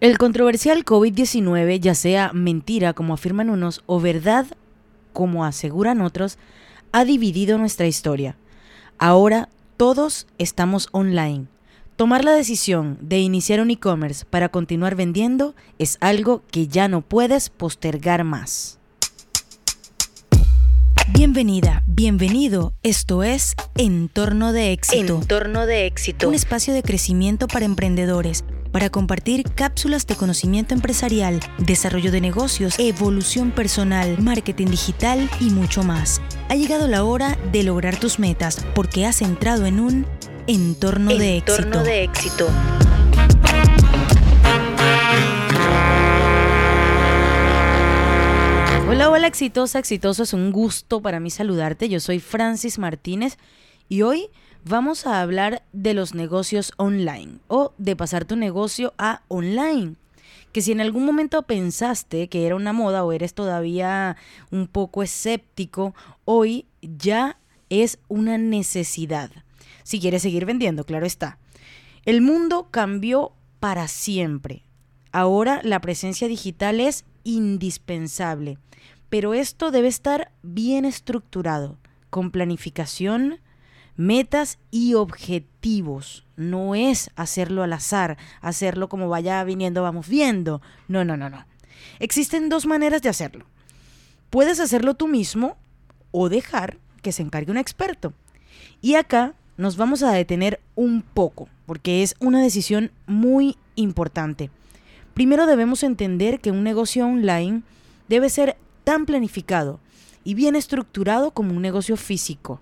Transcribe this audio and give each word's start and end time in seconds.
El 0.00 0.16
controversial 0.16 0.84
COVID-19, 0.84 1.80
ya 1.80 1.92
sea 1.92 2.30
mentira 2.32 2.92
como 2.92 3.14
afirman 3.14 3.50
unos 3.50 3.82
o 3.86 3.98
verdad 3.98 4.46
como 5.12 5.44
aseguran 5.44 6.02
otros, 6.02 6.38
ha 6.92 7.04
dividido 7.04 7.58
nuestra 7.58 7.88
historia. 7.88 8.36
Ahora 8.98 9.48
todos 9.76 10.28
estamos 10.38 10.88
online. 10.92 11.46
Tomar 11.96 12.24
la 12.24 12.30
decisión 12.30 12.96
de 13.00 13.18
iniciar 13.18 13.60
un 13.60 13.72
e-commerce 13.72 14.24
para 14.24 14.50
continuar 14.50 14.94
vendiendo 14.94 15.56
es 15.80 15.98
algo 16.00 16.42
que 16.48 16.68
ya 16.68 16.86
no 16.86 17.00
puedes 17.00 17.50
postergar 17.50 18.22
más. 18.22 18.78
Bienvenida, 21.08 21.82
bienvenido. 21.88 22.72
Esto 22.84 23.24
es 23.24 23.56
Entorno 23.76 24.52
de 24.52 24.70
Éxito. 24.70 25.16
Entorno 25.16 25.66
de 25.66 25.86
Éxito. 25.86 26.28
Un 26.28 26.34
espacio 26.34 26.72
de 26.72 26.84
crecimiento 26.84 27.48
para 27.48 27.64
emprendedores 27.64 28.44
para 28.72 28.90
compartir 28.90 29.44
cápsulas 29.54 30.06
de 30.06 30.16
conocimiento 30.16 30.74
empresarial, 30.74 31.40
desarrollo 31.58 32.12
de 32.12 32.20
negocios, 32.20 32.78
evolución 32.78 33.50
personal, 33.50 34.18
marketing 34.18 34.66
digital 34.66 35.28
y 35.40 35.50
mucho 35.50 35.82
más. 35.82 36.20
Ha 36.48 36.54
llegado 36.54 36.88
la 36.88 37.04
hora 37.04 37.38
de 37.52 37.62
lograr 37.62 37.98
tus 37.98 38.18
metas 38.18 38.64
porque 38.74 39.06
has 39.06 39.22
entrado 39.22 39.66
en 39.66 39.80
un 39.80 40.06
entorno, 40.46 41.14
de 41.14 41.38
éxito. 41.38 41.82
de 41.82 42.04
éxito. 42.04 42.48
Hola, 48.88 49.10
hola, 49.10 49.26
exitosa, 49.26 49.78
exitoso. 49.78 50.22
Es 50.22 50.32
un 50.32 50.50
gusto 50.50 51.02
para 51.02 51.20
mí 51.20 51.30
saludarte. 51.30 51.88
Yo 51.88 52.00
soy 52.00 52.20
Francis 52.20 52.78
Martínez 52.78 53.36
y 53.88 54.02
hoy 54.02 54.30
vamos 54.68 55.06
a 55.06 55.20
hablar 55.20 55.62
de 55.72 55.94
los 55.94 56.14
negocios 56.14 56.72
online 56.76 57.38
o 57.48 57.72
de 57.78 57.96
pasar 57.96 58.24
tu 58.24 58.36
negocio 58.36 58.92
a 58.98 59.22
online. 59.28 59.94
Que 60.52 60.62
si 60.62 60.72
en 60.72 60.80
algún 60.80 61.04
momento 61.04 61.42
pensaste 61.42 62.28
que 62.28 62.46
era 62.46 62.56
una 62.56 62.72
moda 62.72 63.04
o 63.04 63.12
eres 63.12 63.34
todavía 63.34 64.16
un 64.50 64.66
poco 64.66 65.02
escéptico, 65.02 65.94
hoy 66.24 66.66
ya 66.82 67.38
es 67.70 67.98
una 68.08 68.38
necesidad. 68.38 69.30
Si 69.82 70.00
quieres 70.00 70.22
seguir 70.22 70.44
vendiendo, 70.46 70.84
claro 70.84 71.06
está. 71.06 71.38
El 72.04 72.20
mundo 72.20 72.68
cambió 72.70 73.32
para 73.60 73.88
siempre. 73.88 74.62
Ahora 75.12 75.60
la 75.64 75.80
presencia 75.80 76.28
digital 76.28 76.80
es 76.80 77.04
indispensable, 77.24 78.58
pero 79.08 79.34
esto 79.34 79.70
debe 79.70 79.88
estar 79.88 80.30
bien 80.42 80.84
estructurado, 80.84 81.78
con 82.10 82.30
planificación, 82.30 83.40
metas 83.98 84.58
y 84.70 84.94
objetivos. 84.94 86.24
No 86.36 86.74
es 86.74 87.10
hacerlo 87.16 87.64
al 87.64 87.72
azar, 87.74 88.16
hacerlo 88.40 88.88
como 88.88 89.08
vaya 89.08 89.42
viniendo, 89.44 89.82
vamos 89.82 90.08
viendo. 90.08 90.62
No, 90.86 91.04
no, 91.04 91.18
no, 91.18 91.28
no. 91.28 91.44
Existen 91.98 92.48
dos 92.48 92.64
maneras 92.64 93.02
de 93.02 93.08
hacerlo. 93.10 93.44
Puedes 94.30 94.60
hacerlo 94.60 94.94
tú 94.94 95.08
mismo 95.08 95.56
o 96.12 96.28
dejar 96.28 96.78
que 97.02 97.12
se 97.12 97.22
encargue 97.22 97.50
un 97.50 97.58
experto. 97.58 98.14
Y 98.80 98.94
acá 98.94 99.34
nos 99.56 99.76
vamos 99.76 100.04
a 100.04 100.12
detener 100.12 100.60
un 100.76 101.02
poco, 101.02 101.48
porque 101.66 102.04
es 102.04 102.14
una 102.20 102.40
decisión 102.40 102.92
muy 103.06 103.56
importante. 103.74 104.50
Primero 105.12 105.46
debemos 105.46 105.82
entender 105.82 106.38
que 106.38 106.52
un 106.52 106.62
negocio 106.62 107.04
online 107.04 107.62
debe 108.08 108.30
ser 108.30 108.56
tan 108.84 109.06
planificado 109.06 109.80
y 110.22 110.34
bien 110.34 110.54
estructurado 110.54 111.32
como 111.32 111.52
un 111.52 111.62
negocio 111.62 111.96
físico 111.96 112.60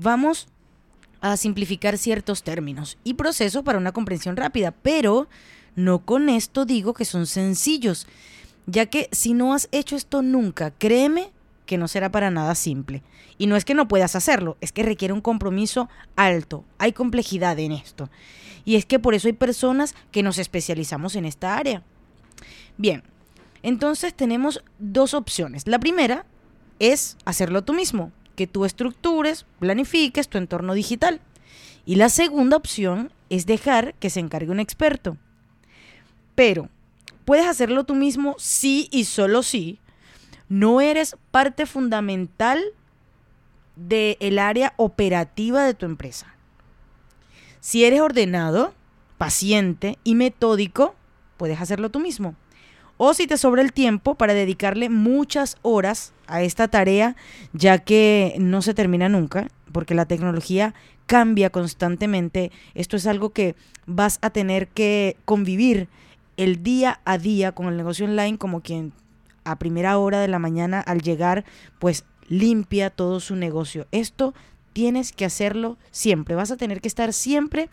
vamos 0.00 0.48
a 1.20 1.36
simplificar 1.36 1.98
ciertos 1.98 2.42
términos 2.42 2.98
y 3.04 3.14
procesos 3.14 3.62
para 3.62 3.78
una 3.78 3.92
comprensión 3.92 4.36
rápida, 4.36 4.70
pero 4.70 5.28
no 5.76 6.04
con 6.04 6.28
esto 6.28 6.64
digo 6.64 6.94
que 6.94 7.04
son 7.04 7.26
sencillos, 7.26 8.06
ya 8.66 8.86
que 8.86 9.08
si 9.12 9.34
no 9.34 9.52
has 9.52 9.68
hecho 9.72 9.96
esto 9.96 10.22
nunca, 10.22 10.70
créeme 10.70 11.30
que 11.66 11.78
no 11.78 11.88
será 11.88 12.10
para 12.10 12.30
nada 12.30 12.54
simple. 12.54 13.02
Y 13.38 13.46
no 13.46 13.56
es 13.56 13.64
que 13.64 13.74
no 13.74 13.88
puedas 13.88 14.16
hacerlo, 14.16 14.56
es 14.60 14.72
que 14.72 14.82
requiere 14.82 15.14
un 15.14 15.20
compromiso 15.20 15.88
alto, 16.16 16.64
hay 16.78 16.92
complejidad 16.92 17.58
en 17.58 17.72
esto. 17.72 18.10
Y 18.64 18.76
es 18.76 18.86
que 18.86 18.98
por 18.98 19.14
eso 19.14 19.28
hay 19.28 19.34
personas 19.34 19.94
que 20.10 20.22
nos 20.22 20.38
especializamos 20.38 21.14
en 21.16 21.24
esta 21.24 21.56
área. 21.56 21.82
Bien, 22.76 23.02
entonces 23.62 24.14
tenemos 24.14 24.62
dos 24.78 25.14
opciones. 25.14 25.66
La 25.66 25.78
primera 25.78 26.26
es 26.78 27.16
hacerlo 27.24 27.62
tú 27.62 27.72
mismo, 27.72 28.12
que 28.40 28.46
tú 28.46 28.64
estructures, 28.64 29.44
planifiques 29.58 30.30
tu 30.30 30.38
entorno 30.38 30.72
digital. 30.72 31.20
Y 31.84 31.96
la 31.96 32.08
segunda 32.08 32.56
opción 32.56 33.12
es 33.28 33.44
dejar 33.44 33.92
que 33.96 34.08
se 34.08 34.18
encargue 34.18 34.50
un 34.50 34.60
experto. 34.60 35.18
Pero, 36.34 36.70
puedes 37.26 37.46
hacerlo 37.46 37.84
tú 37.84 37.94
mismo 37.94 38.36
sí 38.38 38.88
y 38.92 39.04
solo 39.04 39.42
sí. 39.42 39.78
No 40.48 40.80
eres 40.80 41.18
parte 41.30 41.66
fundamental 41.66 42.62
del 43.76 44.38
área 44.38 44.72
operativa 44.78 45.62
de 45.62 45.74
tu 45.74 45.84
empresa. 45.84 46.34
Si 47.60 47.84
eres 47.84 48.00
ordenado, 48.00 48.72
paciente 49.18 49.98
y 50.02 50.14
metódico, 50.14 50.94
puedes 51.36 51.60
hacerlo 51.60 51.90
tú 51.90 52.00
mismo. 52.00 52.36
O 53.02 53.14
si 53.14 53.26
te 53.26 53.38
sobra 53.38 53.62
el 53.62 53.72
tiempo 53.72 54.14
para 54.14 54.34
dedicarle 54.34 54.90
muchas 54.90 55.56
horas 55.62 56.12
a 56.26 56.42
esta 56.42 56.68
tarea, 56.68 57.16
ya 57.54 57.78
que 57.78 58.36
no 58.38 58.60
se 58.60 58.74
termina 58.74 59.08
nunca, 59.08 59.48
porque 59.72 59.94
la 59.94 60.04
tecnología 60.04 60.74
cambia 61.06 61.48
constantemente. 61.48 62.52
Esto 62.74 62.98
es 62.98 63.06
algo 63.06 63.30
que 63.30 63.54
vas 63.86 64.18
a 64.20 64.28
tener 64.28 64.68
que 64.68 65.16
convivir 65.24 65.88
el 66.36 66.62
día 66.62 67.00
a 67.06 67.16
día 67.16 67.52
con 67.52 67.68
el 67.68 67.78
negocio 67.78 68.04
online 68.04 68.36
como 68.36 68.60
quien 68.60 68.92
a 69.44 69.58
primera 69.58 69.96
hora 69.96 70.20
de 70.20 70.28
la 70.28 70.38
mañana 70.38 70.78
al 70.82 71.00
llegar 71.00 71.46
pues 71.78 72.04
limpia 72.28 72.90
todo 72.90 73.20
su 73.20 73.34
negocio. 73.34 73.86
Esto 73.92 74.34
tienes 74.74 75.12
que 75.12 75.24
hacerlo 75.24 75.78
siempre. 75.90 76.34
Vas 76.34 76.50
a 76.50 76.58
tener 76.58 76.82
que 76.82 76.88
estar 76.88 77.14
siempre 77.14 77.70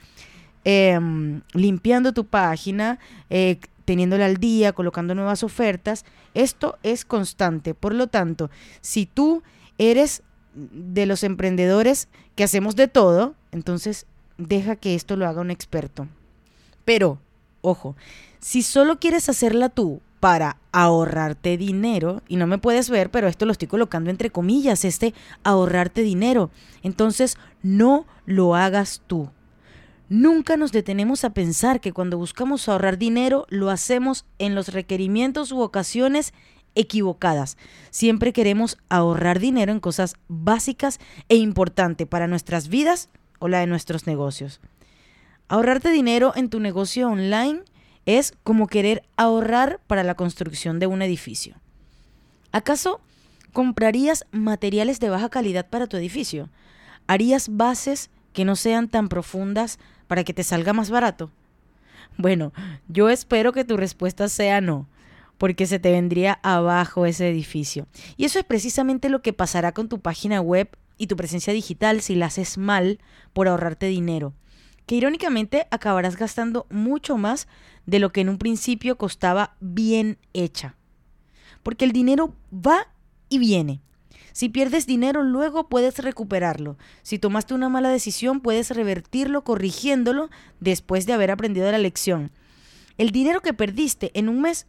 em, 0.63 1.41
limpiando 1.51 2.13
tu 2.13 2.27
página, 2.27 2.97
eh, 3.29 3.59
teniéndola 3.87 4.25
al 4.25 4.35
día, 4.35 4.73
colocando 4.73 5.15
nuevas 5.15 5.43
ofertas. 5.43 6.03
Esto 6.33 6.77
es 6.83 7.05
constante. 7.05 7.73
Por 7.73 7.95
lo 7.95 8.07
tanto, 8.07 8.49
si 8.81 9.05
tú 9.05 9.43
eres 9.77 10.23
de 10.53 11.05
los 11.05 11.23
emprendedores 11.23 12.09
que 12.35 12.43
hacemos 12.43 12.75
de 12.75 12.89
todo, 12.89 13.35
entonces 13.53 14.05
deja 14.37 14.75
que 14.75 14.93
esto 14.93 15.15
lo 15.15 15.25
haga 15.25 15.39
un 15.39 15.51
experto. 15.51 16.05
Pero, 16.83 17.19
ojo, 17.61 17.95
si 18.41 18.61
solo 18.61 18.99
quieres 18.99 19.29
hacerla 19.29 19.69
tú 19.69 20.01
para 20.19 20.57
ahorrarte 20.73 21.55
dinero, 21.55 22.23
y 22.27 22.35
no 22.35 22.45
me 22.45 22.57
puedes 22.57 22.89
ver, 22.89 23.09
pero 23.09 23.29
esto 23.29 23.45
lo 23.45 23.53
estoy 23.53 23.69
colocando 23.69 24.09
entre 24.09 24.31
comillas, 24.31 24.83
este 24.83 25.13
ahorrarte 25.45 26.01
dinero, 26.01 26.49
entonces 26.83 27.37
no 27.63 28.05
lo 28.25 28.53
hagas 28.53 29.01
tú. 29.07 29.29
Nunca 30.09 30.55
nos 30.55 30.71
detenemos 30.71 31.25
a 31.25 31.33
pensar 31.33 31.81
que 31.81 31.91
cuando 31.91 32.17
buscamos 32.17 32.69
ahorrar 32.69 32.97
dinero 32.97 33.45
lo 33.49 33.69
hacemos 33.69 34.25
en 34.39 34.55
los 34.55 34.69
requerimientos 34.69 35.51
u 35.51 35.59
ocasiones 35.59 36.33
equivocadas. 36.75 37.57
Siempre 37.89 38.31
queremos 38.31 38.77
ahorrar 38.87 39.39
dinero 39.39 39.71
en 39.73 39.81
cosas 39.81 40.15
básicas 40.29 40.99
e 41.27 41.35
importantes 41.35 42.07
para 42.07 42.27
nuestras 42.27 42.69
vidas 42.69 43.09
o 43.39 43.49
la 43.49 43.59
de 43.59 43.67
nuestros 43.67 44.07
negocios. 44.07 44.61
Ahorrarte 45.49 45.89
dinero 45.89 46.31
en 46.35 46.49
tu 46.49 46.59
negocio 46.59 47.09
online 47.09 47.63
es 48.05 48.33
como 48.43 48.67
querer 48.67 49.03
ahorrar 49.17 49.81
para 49.87 50.03
la 50.03 50.15
construcción 50.15 50.79
de 50.79 50.87
un 50.87 51.01
edificio. 51.01 51.55
¿Acaso 52.53 53.01
comprarías 53.51 54.25
materiales 54.31 55.01
de 55.01 55.09
baja 55.09 55.29
calidad 55.29 55.69
para 55.69 55.87
tu 55.87 55.97
edificio? 55.97 56.49
¿Harías 57.07 57.49
bases 57.57 58.09
que 58.31 58.45
no 58.45 58.55
sean 58.55 58.87
tan 58.87 59.09
profundas 59.09 59.79
para 60.07 60.23
que 60.23 60.33
te 60.33 60.43
salga 60.43 60.73
más 60.73 60.89
barato? 60.89 61.31
Bueno, 62.17 62.53
yo 62.87 63.09
espero 63.09 63.53
que 63.53 63.63
tu 63.63 63.77
respuesta 63.77 64.27
sea 64.27 64.59
no, 64.61 64.87
porque 65.37 65.67
se 65.67 65.79
te 65.79 65.91
vendría 65.91 66.39
abajo 66.41 67.05
ese 67.05 67.29
edificio. 67.29 67.87
Y 68.17 68.25
eso 68.25 68.39
es 68.39 68.45
precisamente 68.45 69.09
lo 69.09 69.21
que 69.21 69.33
pasará 69.33 69.71
con 69.71 69.87
tu 69.87 69.99
página 69.99 70.41
web 70.41 70.69
y 70.97 71.07
tu 71.07 71.15
presencia 71.15 71.53
digital 71.53 72.01
si 72.01 72.15
la 72.15 72.27
haces 72.27 72.57
mal 72.57 72.99
por 73.33 73.47
ahorrarte 73.47 73.85
dinero, 73.87 74.33
que 74.85 74.95
irónicamente 74.95 75.67
acabarás 75.69 76.15
gastando 76.17 76.65
mucho 76.69 77.17
más 77.17 77.47
de 77.85 77.99
lo 77.99 78.11
que 78.11 78.21
en 78.21 78.29
un 78.29 78.37
principio 78.37 78.97
costaba 78.97 79.55
bien 79.59 80.17
hecha. 80.33 80.75
Porque 81.61 81.85
el 81.85 81.91
dinero 81.91 82.33
va 82.51 82.87
y 83.29 83.37
viene. 83.37 83.81
Si 84.37 84.49
pierdes 84.49 84.85
dinero, 84.85 85.23
luego 85.23 85.67
puedes 85.67 85.97
recuperarlo. 85.97 86.77
Si 87.01 87.17
tomaste 87.17 87.55
una 87.55 87.69
mala 87.69 87.89
decisión, 87.89 88.39
puedes 88.39 88.69
revertirlo 88.69 89.43
corrigiéndolo 89.43 90.29
después 90.59 91.07
de 91.07 91.13
haber 91.13 91.31
aprendido 91.31 91.71
la 91.71 91.79
lección. 91.79 92.29
El 92.99 93.09
dinero 93.09 93.41
que 93.41 93.55
perdiste 93.55 94.11
en 94.13 94.29
un 94.29 94.41
mes, 94.41 94.67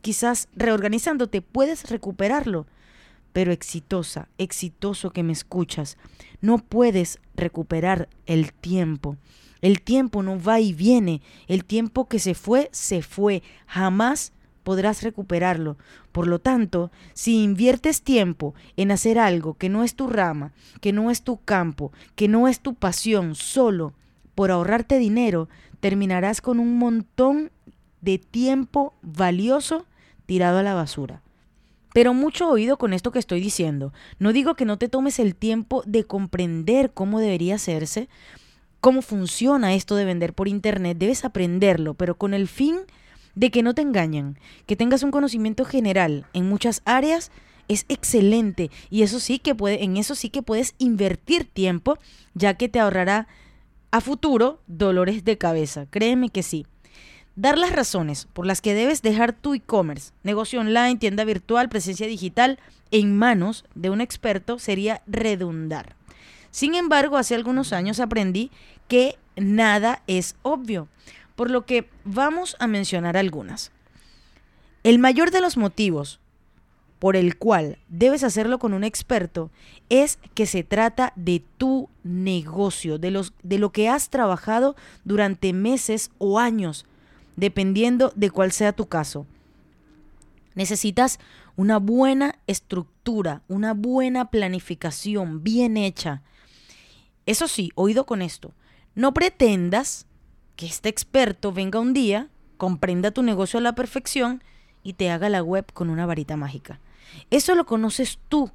quizás 0.00 0.46
reorganizándote, 0.54 1.42
puedes 1.42 1.90
recuperarlo. 1.90 2.68
Pero 3.32 3.50
exitosa, 3.50 4.28
exitoso 4.38 5.10
que 5.10 5.24
me 5.24 5.32
escuchas, 5.32 5.98
no 6.40 6.58
puedes 6.58 7.18
recuperar 7.34 8.08
el 8.26 8.52
tiempo. 8.52 9.16
El 9.60 9.82
tiempo 9.82 10.22
no 10.22 10.40
va 10.40 10.60
y 10.60 10.72
viene. 10.72 11.20
El 11.48 11.64
tiempo 11.64 12.06
que 12.06 12.20
se 12.20 12.34
fue, 12.34 12.68
se 12.70 13.02
fue. 13.02 13.42
Jamás 13.66 14.32
podrás 14.70 15.02
recuperarlo. 15.02 15.76
Por 16.12 16.28
lo 16.28 16.38
tanto, 16.38 16.92
si 17.12 17.42
inviertes 17.42 18.02
tiempo 18.02 18.54
en 18.76 18.92
hacer 18.92 19.18
algo 19.18 19.54
que 19.54 19.68
no 19.68 19.82
es 19.82 19.96
tu 19.96 20.06
rama, 20.06 20.52
que 20.80 20.92
no 20.92 21.10
es 21.10 21.22
tu 21.22 21.38
campo, 21.38 21.90
que 22.14 22.28
no 22.28 22.46
es 22.46 22.60
tu 22.60 22.74
pasión, 22.74 23.34
solo 23.34 23.94
por 24.36 24.52
ahorrarte 24.52 25.00
dinero, 25.00 25.48
terminarás 25.80 26.40
con 26.40 26.60
un 26.60 26.78
montón 26.78 27.50
de 28.00 28.18
tiempo 28.18 28.94
valioso 29.02 29.86
tirado 30.24 30.58
a 30.58 30.62
la 30.62 30.74
basura. 30.74 31.20
Pero 31.92 32.14
mucho 32.14 32.48
oído 32.48 32.78
con 32.78 32.92
esto 32.92 33.10
que 33.10 33.18
estoy 33.18 33.40
diciendo. 33.40 33.92
No 34.20 34.32
digo 34.32 34.54
que 34.54 34.66
no 34.66 34.78
te 34.78 34.88
tomes 34.88 35.18
el 35.18 35.34
tiempo 35.34 35.82
de 35.84 36.04
comprender 36.04 36.92
cómo 36.92 37.18
debería 37.18 37.56
hacerse, 37.56 38.08
cómo 38.80 39.02
funciona 39.02 39.74
esto 39.74 39.96
de 39.96 40.04
vender 40.04 40.32
por 40.32 40.46
internet, 40.46 40.96
debes 40.96 41.24
aprenderlo, 41.24 41.94
pero 41.94 42.16
con 42.16 42.34
el 42.34 42.46
fin 42.46 42.76
que 43.48 43.62
no 43.62 43.74
te 43.74 43.80
engañen, 43.80 44.38
que 44.66 44.76
tengas 44.76 45.02
un 45.02 45.10
conocimiento 45.10 45.64
general 45.64 46.26
en 46.34 46.46
muchas 46.46 46.82
áreas 46.84 47.30
es 47.68 47.86
excelente 47.88 48.70
y 48.90 49.02
eso 49.02 49.20
sí 49.20 49.38
que 49.38 49.54
puede, 49.54 49.84
en 49.84 49.96
eso 49.96 50.14
sí 50.14 50.28
que 50.28 50.42
puedes 50.42 50.74
invertir 50.76 51.44
tiempo, 51.44 51.96
ya 52.34 52.54
que 52.54 52.68
te 52.68 52.80
ahorrará 52.80 53.28
a 53.92 54.00
futuro 54.00 54.60
dolores 54.66 55.24
de 55.24 55.38
cabeza. 55.38 55.86
Créeme 55.88 56.28
que 56.28 56.42
sí. 56.42 56.66
Dar 57.36 57.56
las 57.56 57.72
razones 57.72 58.28
por 58.32 58.44
las 58.44 58.60
que 58.60 58.74
debes 58.74 59.02
dejar 59.02 59.32
tu 59.32 59.54
e-commerce, 59.54 60.12
negocio 60.24 60.60
online, 60.60 60.96
tienda 60.96 61.24
virtual, 61.24 61.68
presencia 61.68 62.06
digital 62.06 62.58
en 62.90 63.16
manos 63.16 63.64
de 63.74 63.90
un 63.90 64.00
experto 64.00 64.58
sería 64.58 65.02
redundar. 65.06 65.94
Sin 66.50 66.74
embargo, 66.74 67.16
hace 67.16 67.36
algunos 67.36 67.72
años 67.72 68.00
aprendí 68.00 68.50
que 68.88 69.16
nada 69.36 70.02
es 70.08 70.34
obvio, 70.42 70.88
por 71.40 71.50
lo 71.50 71.64
que 71.64 71.88
vamos 72.04 72.54
a 72.58 72.66
mencionar 72.66 73.16
algunas. 73.16 73.72
El 74.82 74.98
mayor 74.98 75.30
de 75.30 75.40
los 75.40 75.56
motivos 75.56 76.20
por 76.98 77.16
el 77.16 77.38
cual 77.38 77.78
debes 77.88 78.24
hacerlo 78.24 78.58
con 78.58 78.74
un 78.74 78.84
experto 78.84 79.50
es 79.88 80.18
que 80.34 80.44
se 80.44 80.64
trata 80.64 81.14
de 81.16 81.42
tu 81.56 81.88
negocio, 82.04 82.98
de, 82.98 83.10
los, 83.10 83.32
de 83.42 83.58
lo 83.58 83.72
que 83.72 83.88
has 83.88 84.10
trabajado 84.10 84.76
durante 85.04 85.54
meses 85.54 86.10
o 86.18 86.38
años, 86.38 86.84
dependiendo 87.36 88.12
de 88.14 88.28
cuál 88.30 88.52
sea 88.52 88.74
tu 88.74 88.84
caso. 88.84 89.24
Necesitas 90.54 91.20
una 91.56 91.78
buena 91.78 92.38
estructura, 92.48 93.40
una 93.48 93.72
buena 93.72 94.30
planificación 94.30 95.42
bien 95.42 95.78
hecha. 95.78 96.20
Eso 97.24 97.48
sí, 97.48 97.70
oído 97.76 98.04
con 98.04 98.20
esto, 98.20 98.52
no 98.94 99.14
pretendas 99.14 100.06
que 100.60 100.66
este 100.66 100.90
experto 100.90 101.52
venga 101.52 101.80
un 101.80 101.94
día, 101.94 102.28
comprenda 102.58 103.12
tu 103.12 103.22
negocio 103.22 103.58
a 103.58 103.62
la 103.62 103.74
perfección 103.74 104.44
y 104.82 104.92
te 104.92 105.08
haga 105.08 105.30
la 105.30 105.42
web 105.42 105.64
con 105.72 105.88
una 105.88 106.04
varita 106.04 106.36
mágica. 106.36 106.80
Eso 107.30 107.54
lo 107.54 107.64
conoces 107.64 108.18
tú. 108.28 108.50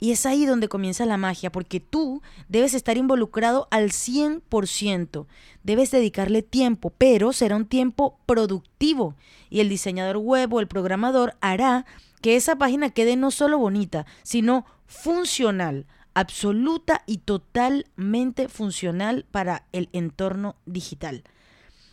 Y 0.00 0.12
es 0.12 0.24
ahí 0.24 0.46
donde 0.46 0.68
comienza 0.68 1.04
la 1.04 1.18
magia, 1.18 1.52
porque 1.52 1.78
tú 1.78 2.22
debes 2.48 2.72
estar 2.72 2.96
involucrado 2.96 3.68
al 3.70 3.90
100%. 3.90 5.26
Debes 5.62 5.90
dedicarle 5.90 6.40
tiempo, 6.40 6.90
pero 6.96 7.34
será 7.34 7.56
un 7.56 7.66
tiempo 7.66 8.18
productivo. 8.24 9.14
Y 9.50 9.60
el 9.60 9.68
diseñador 9.68 10.16
web 10.16 10.54
o 10.54 10.60
el 10.60 10.68
programador 10.68 11.36
hará 11.42 11.84
que 12.22 12.36
esa 12.36 12.56
página 12.56 12.88
quede 12.88 13.16
no 13.16 13.30
solo 13.30 13.58
bonita, 13.58 14.06
sino 14.22 14.64
funcional, 14.86 15.84
absoluta 16.14 17.02
y 17.04 17.18
totalmente 17.18 18.48
funcional 18.48 19.26
para 19.30 19.66
el 19.72 19.90
entorno 19.92 20.56
digital. 20.64 21.24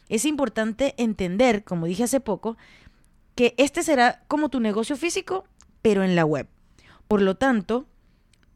Es 0.09 0.25
importante 0.25 0.95
entender, 0.97 1.63
como 1.63 1.85
dije 1.85 2.03
hace 2.03 2.19
poco, 2.19 2.57
que 3.35 3.53
este 3.57 3.83
será 3.83 4.23
como 4.27 4.49
tu 4.49 4.59
negocio 4.59 4.97
físico, 4.97 5.45
pero 5.81 6.03
en 6.03 6.15
la 6.15 6.25
web. 6.25 6.47
Por 7.07 7.21
lo 7.21 7.35
tanto, 7.35 7.87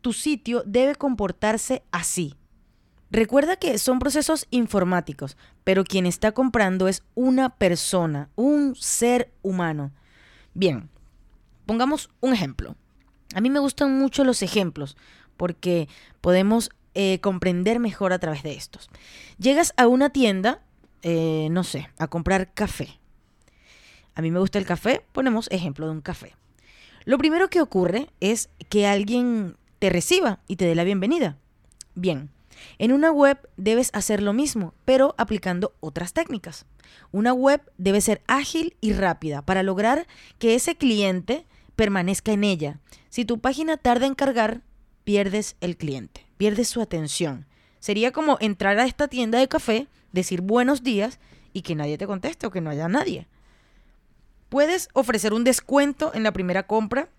tu 0.02 0.12
sitio 0.14 0.64
debe 0.66 0.96
comportarse 0.96 1.84
así. 1.92 2.36
Recuerda 3.10 3.56
que 3.56 3.78
son 3.78 4.00
procesos 4.00 4.48
informáticos, 4.50 5.38
pero 5.64 5.84
quien 5.84 6.06
está 6.06 6.32
comprando 6.32 6.88
es 6.88 7.04
una 7.14 7.50
persona, 7.56 8.30
un 8.36 8.76
ser 8.76 9.32
humano. 9.44 9.92
Bien, 10.54 10.90
pongamos 11.66 12.10
un 12.22 12.34
ejemplo. 12.34 12.76
A 13.36 13.42
mí 13.42 13.50
me 13.50 13.60
gustan 13.60 13.98
mucho 13.98 14.24
los 14.24 14.42
ejemplos 14.42 14.98
porque 15.38 15.88
podemos 16.22 16.72
eh, 16.96 17.20
comprender 17.22 17.80
mejor 17.80 18.14
a 18.14 18.20
través 18.20 18.44
de 18.44 18.54
estos. 18.54 18.90
Llegas 19.38 19.74
a 19.78 19.88
una 19.88 20.10
tienda, 20.10 20.62
eh, 21.04 21.48
no 21.52 21.64
sé, 21.64 21.90
a 22.00 22.08
comprar 22.08 22.54
café. 22.54 23.00
A 24.16 24.22
mí 24.22 24.32
me 24.32 24.40
gusta 24.40 24.58
el 24.60 24.66
café, 24.66 25.06
ponemos 25.12 25.50
ejemplo 25.52 25.86
de 25.86 25.92
un 25.92 26.02
café. 26.02 26.36
Lo 27.06 27.18
primero 27.18 27.50
que 27.50 27.62
ocurre 27.62 28.10
es 28.20 28.50
que 28.70 28.88
alguien 28.88 29.58
te 29.80 29.90
reciba 29.90 30.40
y 30.48 30.56
te 30.56 30.66
dé 30.66 30.76
la 30.76 30.84
bienvenida. 30.84 31.38
Bien, 31.96 32.30
en 32.78 32.92
una 32.92 33.12
web 33.12 33.38
debes 33.58 33.90
hacer 33.94 34.22
lo 34.22 34.34
mismo, 34.34 34.74
pero 34.86 35.14
aplicando 35.18 35.76
otras 35.80 36.14
técnicas. 36.14 36.66
Una 37.12 37.34
web 37.34 37.62
debe 37.78 38.02
ser 38.02 38.22
ágil 38.28 38.78
y 38.82 38.94
rápida 38.94 39.42
para 39.42 39.64
lograr 39.64 40.08
que 40.40 40.56
ese 40.56 40.76
cliente 40.76 41.46
permanezca 41.76 42.32
en 42.32 42.44
ella. 42.44 42.80
Si 43.10 43.26
tu 43.26 43.40
página 43.40 43.78
tarda 43.78 44.06
en 44.06 44.16
cargar, 44.16 44.62
pierdes 45.04 45.56
el 45.60 45.78
cliente, 45.78 46.26
pierdes 46.38 46.70
su 46.70 46.82
atención. 46.82 47.48
Sería 47.80 48.12
como 48.12 48.38
entrar 48.40 48.80
a 48.80 48.86
esta 48.86 49.08
tienda 49.08 49.40
de 49.40 49.48
café, 49.48 49.88
decir 50.13 50.42
buenos 50.42 50.83
días 50.83 51.19
y 51.51 51.62
que 51.62 51.75
nadie 51.75 51.98
te 51.98 52.07
conteste 52.07 52.48
o 52.48 52.51
que 52.51 52.62
no 52.62 52.69
haya 52.69 52.88
nadie. 52.88 53.27
Puedes 54.48 54.88
ofrecer 54.94 55.33
un 55.33 55.44
descuento 55.44 56.12
en 56.13 56.24
la 56.24 56.31
primera 56.31 56.63
compra, 56.63 57.10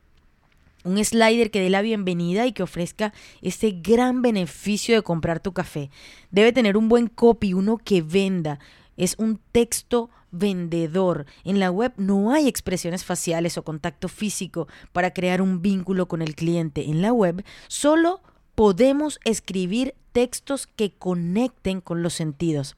un 0.85 1.03
slider 1.05 1.51
que 1.51 1.61
dé 1.61 1.71
la 1.71 1.83
bienvenida 1.83 2.47
y 2.47 2.53
que 2.53 2.63
ofrezca 2.63 3.13
ese 3.43 3.73
gran 3.73 4.23
beneficio 4.23 4.95
de 4.95 5.03
comprar 5.03 5.41
tu 5.41 5.53
café. 5.53 5.91
Debe 6.31 6.53
tener 6.53 6.77
un 6.77 6.89
buen 6.89 7.09
copy, 7.09 7.55
uno 7.55 7.79
que 7.79 8.03
venda. 8.03 8.61
Es 8.97 9.17
un 9.19 9.41
texto 9.51 10.11
vendedor. 10.31 11.27
En 11.43 11.59
la 11.59 11.71
web 11.71 11.93
no 11.97 12.33
hay 12.33 12.49
expresiones 12.49 13.05
faciales 13.05 13.57
o 13.57 13.65
contacto 13.65 14.09
físico 14.09 14.69
para 14.93 15.13
crear 15.13 15.41
un 15.41 15.63
vínculo 15.63 16.07
con 16.07 16.23
el 16.23 16.35
cliente. 16.35 16.89
En 16.89 17.03
la 17.03 17.13
web 17.13 17.45
solo 17.67 18.23
podemos 18.55 19.19
escribir 19.25 19.95
textos 20.13 20.67
que 20.67 20.93
conecten 20.93 21.81
con 21.81 22.03
los 22.03 22.15
sentidos. 22.15 22.77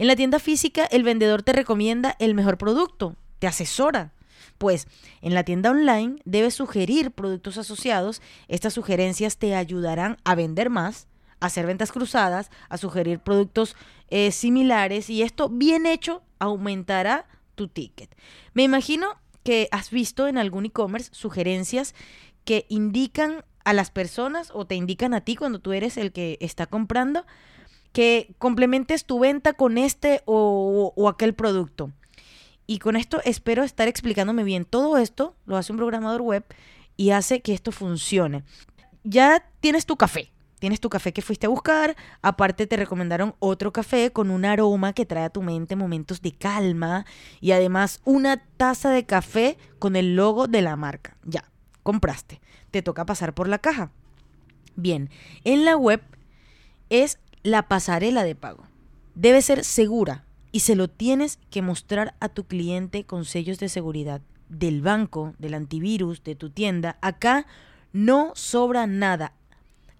En 0.00 0.06
la 0.06 0.16
tienda 0.16 0.38
física 0.38 0.86
el 0.86 1.02
vendedor 1.02 1.42
te 1.42 1.52
recomienda 1.52 2.16
el 2.20 2.34
mejor 2.34 2.56
producto, 2.56 3.16
te 3.38 3.46
asesora. 3.46 4.14
Pues 4.56 4.88
en 5.20 5.34
la 5.34 5.44
tienda 5.44 5.72
online 5.72 6.22
debes 6.24 6.54
sugerir 6.54 7.10
productos 7.10 7.58
asociados. 7.58 8.22
Estas 8.48 8.72
sugerencias 8.72 9.36
te 9.36 9.54
ayudarán 9.54 10.16
a 10.24 10.34
vender 10.34 10.70
más, 10.70 11.06
a 11.38 11.46
hacer 11.46 11.66
ventas 11.66 11.92
cruzadas, 11.92 12.50
a 12.70 12.78
sugerir 12.78 13.18
productos 13.18 13.76
eh, 14.08 14.32
similares 14.32 15.10
y 15.10 15.20
esto 15.20 15.50
bien 15.50 15.84
hecho 15.84 16.22
aumentará 16.38 17.26
tu 17.54 17.68
ticket. 17.68 18.08
Me 18.54 18.62
imagino 18.62 19.20
que 19.44 19.68
has 19.70 19.90
visto 19.90 20.28
en 20.28 20.38
algún 20.38 20.64
e-commerce 20.64 21.10
sugerencias 21.12 21.94
que 22.46 22.64
indican 22.70 23.44
a 23.64 23.74
las 23.74 23.90
personas 23.90 24.50
o 24.54 24.64
te 24.64 24.76
indican 24.76 25.12
a 25.12 25.20
ti 25.20 25.36
cuando 25.36 25.58
tú 25.58 25.72
eres 25.74 25.98
el 25.98 26.10
que 26.10 26.38
está 26.40 26.64
comprando 26.64 27.26
que 27.92 28.34
complementes 28.38 29.04
tu 29.04 29.18
venta 29.18 29.52
con 29.52 29.78
este 29.78 30.22
o, 30.24 30.92
o 30.96 31.08
aquel 31.08 31.34
producto. 31.34 31.92
Y 32.66 32.78
con 32.78 32.96
esto 32.96 33.20
espero 33.24 33.64
estar 33.64 33.88
explicándome 33.88 34.44
bien. 34.44 34.64
Todo 34.64 34.96
esto 34.98 35.34
lo 35.46 35.56
hace 35.56 35.72
un 35.72 35.78
programador 35.78 36.22
web 36.22 36.44
y 36.96 37.10
hace 37.10 37.40
que 37.40 37.52
esto 37.52 37.72
funcione. 37.72 38.44
Ya 39.02 39.44
tienes 39.60 39.86
tu 39.86 39.96
café. 39.96 40.30
Tienes 40.60 40.78
tu 40.78 40.90
café 40.90 41.14
que 41.14 41.22
fuiste 41.22 41.46
a 41.46 41.48
buscar, 41.48 41.96
aparte 42.20 42.66
te 42.66 42.76
recomendaron 42.76 43.34
otro 43.38 43.72
café 43.72 44.12
con 44.12 44.30
un 44.30 44.44
aroma 44.44 44.92
que 44.92 45.06
trae 45.06 45.24
a 45.24 45.30
tu 45.30 45.40
mente 45.40 45.74
momentos 45.74 46.20
de 46.20 46.32
calma 46.32 47.06
y 47.40 47.52
además 47.52 48.02
una 48.04 48.36
taza 48.58 48.90
de 48.90 49.06
café 49.06 49.56
con 49.78 49.96
el 49.96 50.16
logo 50.16 50.48
de 50.48 50.60
la 50.60 50.76
marca. 50.76 51.16
Ya, 51.24 51.50
compraste. 51.82 52.42
Te 52.70 52.82
toca 52.82 53.06
pasar 53.06 53.32
por 53.32 53.48
la 53.48 53.58
caja. 53.58 53.90
Bien, 54.76 55.08
en 55.44 55.64
la 55.64 55.78
web 55.78 56.02
es 56.90 57.18
la 57.42 57.68
pasarela 57.68 58.24
de 58.24 58.34
pago. 58.34 58.64
Debe 59.14 59.42
ser 59.42 59.64
segura, 59.64 60.24
y 60.52 60.60
se 60.60 60.74
lo 60.74 60.88
tienes 60.88 61.38
que 61.50 61.62
mostrar 61.62 62.14
a 62.20 62.28
tu 62.28 62.44
cliente 62.44 63.04
con 63.04 63.24
sellos 63.24 63.58
de 63.58 63.68
seguridad 63.68 64.20
del 64.48 64.82
banco, 64.82 65.34
del 65.38 65.54
antivirus, 65.54 66.22
de 66.24 66.34
tu 66.34 66.50
tienda. 66.50 66.98
Acá 67.00 67.46
no 67.92 68.32
sobra 68.34 68.86
nada. 68.86 69.32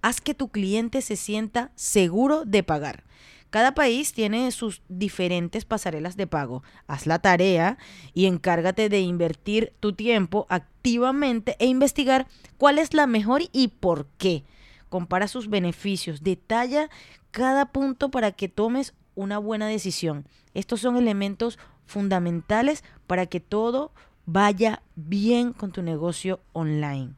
Haz 0.02 0.20
que 0.20 0.34
tu 0.34 0.48
cliente 0.48 1.02
se 1.02 1.16
sienta 1.16 1.70
seguro 1.76 2.44
de 2.44 2.62
pagar. 2.62 3.04
Cada 3.50 3.74
país 3.74 4.12
tiene 4.12 4.50
sus 4.52 4.82
diferentes 4.88 5.64
pasarelas 5.64 6.16
de 6.16 6.26
pago. 6.26 6.62
Haz 6.86 7.06
la 7.06 7.18
tarea 7.18 7.78
y 8.14 8.26
encárgate 8.26 8.88
de 8.88 9.00
invertir 9.00 9.72
tu 9.80 9.92
tiempo 9.92 10.46
activamente 10.48 11.56
e 11.58 11.66
investigar 11.66 12.28
cuál 12.58 12.78
es 12.78 12.94
la 12.94 13.06
mejor 13.06 13.42
y 13.52 13.68
por 13.68 14.06
qué. 14.18 14.44
Compara 14.90 15.26
sus 15.26 15.48
beneficios, 15.48 16.22
detalla 16.22 16.90
cada 17.30 17.72
punto 17.72 18.10
para 18.10 18.32
que 18.32 18.48
tomes 18.48 18.92
una 19.14 19.38
buena 19.38 19.66
decisión. 19.66 20.26
Estos 20.52 20.80
son 20.80 20.96
elementos 20.98 21.58
fundamentales 21.86 22.84
para 23.06 23.26
que 23.26 23.40
todo 23.40 23.92
vaya 24.26 24.82
bien 24.96 25.52
con 25.52 25.72
tu 25.72 25.82
negocio 25.82 26.40
online. 26.52 27.14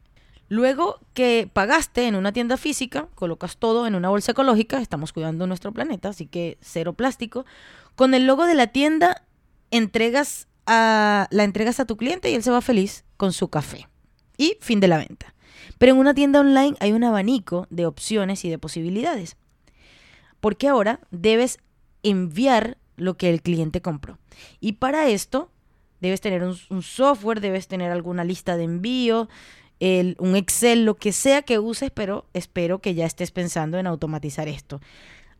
Luego 0.49 0.99
que 1.13 1.49
pagaste 1.51 2.07
en 2.07 2.15
una 2.15 2.31
tienda 2.31 2.57
física, 2.57 3.07
colocas 3.15 3.57
todo 3.57 3.87
en 3.87 3.95
una 3.95 4.09
bolsa 4.09 4.33
ecológica, 4.33 4.79
estamos 4.79 5.11
cuidando 5.13 5.47
nuestro 5.47 5.71
planeta, 5.71 6.09
así 6.09 6.27
que 6.27 6.57
cero 6.61 6.93
plástico. 6.93 7.45
Con 7.95 8.13
el 8.13 8.27
logo 8.27 8.45
de 8.45 8.55
la 8.55 8.67
tienda 8.67 9.23
entregas 9.71 10.47
a, 10.65 11.27
la 11.31 11.43
entregas 11.43 11.79
a 11.79 11.85
tu 11.85 11.97
cliente 11.97 12.29
y 12.29 12.35
él 12.35 12.43
se 12.43 12.51
va 12.51 12.61
feliz 12.61 13.03
con 13.17 13.33
su 13.33 13.47
café. 13.47 13.87
Y 14.37 14.57
fin 14.61 14.79
de 14.79 14.87
la 14.87 14.97
venta. 14.97 15.32
Pero 15.77 15.93
en 15.93 15.99
una 15.99 16.13
tienda 16.13 16.39
online 16.39 16.75
hay 16.79 16.91
un 16.91 17.03
abanico 17.03 17.67
de 17.69 17.85
opciones 17.85 18.45
y 18.45 18.49
de 18.49 18.57
posibilidades. 18.57 19.37
Porque 20.39 20.67
ahora 20.67 20.99
debes 21.11 21.59
enviar 22.03 22.77
lo 22.95 23.17
que 23.17 23.29
el 23.29 23.41
cliente 23.41 23.81
compró. 23.81 24.17
Y 24.59 24.73
para 24.73 25.09
esto 25.09 25.49
debes 25.99 26.21
tener 26.21 26.43
un, 26.43 26.83
software, 26.83 27.39
debes 27.39 27.67
tener 27.67 27.91
alguna 27.91 28.23
lista 28.23 28.57
de 28.57 28.65
envío, 28.65 29.29
un 29.79 30.35
Excel, 30.35 30.85
lo 30.85 30.95
que 30.95 31.11
sea 31.11 31.41
que 31.41 31.59
uses, 31.59 31.91
pero 31.91 32.25
espero 32.33 32.79
que 32.79 32.93
ya 32.93 33.05
estés 33.05 33.31
pensando 33.31 33.77
en 33.77 33.87
automatizar 33.87 34.47
esto. 34.47 34.81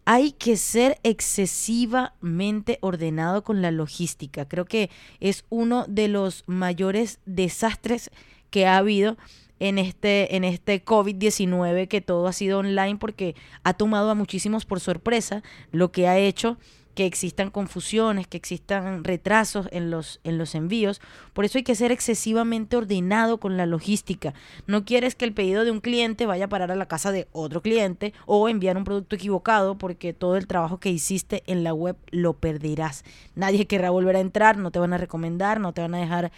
Hay 0.05 0.33
que 0.33 0.57
ser 0.57 0.99
excesivamente 1.03 2.77
ordenado 2.81 3.43
con 3.43 3.61
la 3.61 3.71
logística. 3.71 4.47
Creo 4.47 4.65
que 4.65 4.89
es 5.21 5.45
uno 5.49 5.85
de 5.87 6.09
los 6.09 6.43
mayores 6.45 7.19
desastres 7.25 8.09
que 8.49 8.65
ha 8.65 8.77
habido 8.77 9.17
en 9.63 9.79
este, 9.79 10.35
en 10.35 10.43
este 10.43 10.83
COVID-19, 10.83 11.87
que 11.87 12.01
todo 12.01 12.27
ha 12.27 12.33
sido 12.33 12.59
online 12.59 12.97
porque 12.97 13.33
ha 13.63 13.73
tomado 13.73 14.09
a 14.09 14.15
muchísimos 14.15 14.65
por 14.65 14.81
sorpresa, 14.81 15.41
lo 15.71 15.89
que 15.93 16.09
ha 16.09 16.17
hecho 16.17 16.57
que 16.95 17.05
existan 17.05 17.49
confusiones, 17.49 18.27
que 18.27 18.35
existan 18.35 19.05
retrasos 19.05 19.69
en 19.71 19.89
los, 19.89 20.19
en 20.25 20.37
los 20.37 20.53
envíos. 20.53 20.99
Por 21.31 21.45
eso 21.45 21.57
hay 21.57 21.63
que 21.63 21.75
ser 21.75 21.93
excesivamente 21.93 22.75
ordenado 22.75 23.39
con 23.39 23.55
la 23.55 23.65
logística. 23.65 24.33
No 24.67 24.83
quieres 24.83 25.15
que 25.15 25.23
el 25.23 25.33
pedido 25.33 25.63
de 25.63 25.71
un 25.71 25.79
cliente 25.79 26.25
vaya 26.25 26.45
a 26.45 26.49
parar 26.49 26.69
a 26.69 26.75
la 26.75 26.87
casa 26.89 27.13
de 27.13 27.29
otro 27.31 27.61
cliente 27.61 28.13
o 28.25 28.49
enviar 28.49 28.75
un 28.75 28.83
producto 28.83 29.15
equivocado 29.15 29.77
porque 29.77 30.11
todo 30.11 30.35
el 30.35 30.45
trabajo 30.45 30.81
que 30.81 30.89
hiciste 30.89 31.41
en 31.47 31.63
la 31.63 31.73
web 31.73 31.95
lo 32.11 32.33
perderás. 32.33 33.05
Nadie 33.33 33.65
querrá 33.65 33.91
volver 33.91 34.17
a 34.17 34.19
entrar, 34.19 34.57
no 34.57 34.71
te 34.71 34.79
van 34.79 34.91
a 34.91 34.97
recomendar, 34.97 35.61
no 35.61 35.71
te 35.71 35.79
van 35.79 35.95
a 35.95 35.99
dejar 35.99 36.31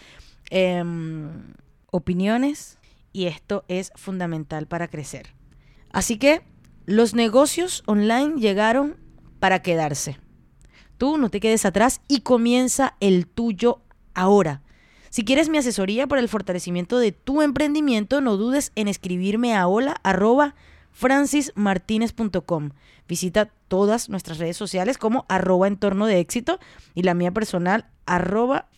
em, 0.48 1.54
opiniones 1.90 2.78
y 3.16 3.28
esto 3.28 3.64
es 3.66 3.92
fundamental 3.94 4.66
para 4.66 4.88
crecer. 4.88 5.32
Así 5.90 6.18
que 6.18 6.42
los 6.84 7.14
negocios 7.14 7.82
online 7.86 8.34
llegaron 8.38 8.98
para 9.40 9.62
quedarse. 9.62 10.18
Tú 10.98 11.16
no 11.16 11.30
te 11.30 11.40
quedes 11.40 11.64
atrás 11.64 12.02
y 12.08 12.20
comienza 12.20 12.94
el 13.00 13.26
tuyo 13.26 13.80
ahora. 14.12 14.60
Si 15.08 15.24
quieres 15.24 15.48
mi 15.48 15.56
asesoría 15.56 16.06
para 16.06 16.20
el 16.20 16.28
fortalecimiento 16.28 16.98
de 16.98 17.12
tu 17.12 17.40
emprendimiento, 17.40 18.20
no 18.20 18.36
dudes 18.36 18.70
en 18.74 18.86
escribirme 18.86 19.56
a 19.56 19.66
hola 19.66 19.98
Visita 23.08 23.50
todas 23.68 24.10
nuestras 24.10 24.36
redes 24.36 24.58
sociales 24.58 24.98
como 24.98 25.24
arroba 25.30 25.68
entorno 25.68 26.04
de 26.04 26.20
éxito 26.20 26.60
y 26.94 27.02
la 27.02 27.14
mía 27.14 27.30
personal 27.30 27.86
arroba 28.04 28.68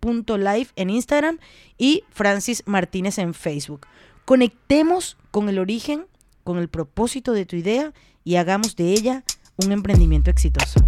francismartinez.live 0.00 0.70
en 0.76 0.90
Instagram 0.90 1.38
y 1.78 2.04
Francis 2.10 2.62
Martínez 2.66 3.18
en 3.18 3.34
Facebook. 3.34 3.86
Conectemos 4.24 5.16
con 5.30 5.48
el 5.48 5.58
origen, 5.58 6.06
con 6.44 6.58
el 6.58 6.68
propósito 6.68 7.32
de 7.32 7.46
tu 7.46 7.56
idea 7.56 7.92
y 8.24 8.36
hagamos 8.36 8.76
de 8.76 8.92
ella 8.92 9.24
un 9.56 9.72
emprendimiento 9.72 10.30
exitoso. 10.30 10.80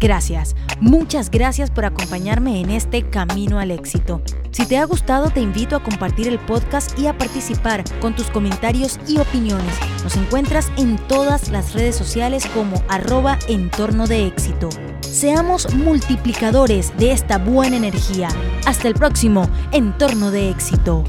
Gracias, 0.00 0.54
muchas 0.80 1.28
gracias 1.28 1.72
por 1.72 1.84
acompañarme 1.84 2.60
en 2.60 2.70
este 2.70 3.02
camino 3.02 3.58
al 3.58 3.72
éxito. 3.72 4.22
Si 4.52 4.64
te 4.64 4.78
ha 4.78 4.84
gustado, 4.84 5.30
te 5.30 5.40
invito 5.40 5.74
a 5.74 5.82
compartir 5.82 6.28
el 6.28 6.38
podcast 6.38 6.96
y 6.96 7.08
a 7.08 7.18
participar 7.18 7.82
con 8.00 8.14
tus 8.14 8.30
comentarios 8.30 9.00
y 9.08 9.18
opiniones. 9.18 9.74
Nos 10.04 10.16
encuentras 10.16 10.70
en 10.76 10.98
todas 11.08 11.48
las 11.50 11.74
redes 11.74 11.96
sociales 11.96 12.46
como 12.54 12.80
arroba 12.88 13.40
entorno 13.48 14.06
de 14.06 14.28
éxito. 14.28 14.68
Seamos 15.00 15.74
multiplicadores 15.74 16.96
de 16.96 17.10
esta 17.10 17.38
buena 17.38 17.76
energía. 17.76 18.28
Hasta 18.66 18.86
el 18.86 18.94
próximo 18.94 19.50
entorno 19.72 20.30
de 20.30 20.50
éxito. 20.50 21.02